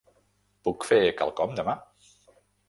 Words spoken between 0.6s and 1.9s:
Puc fer quelcom demà?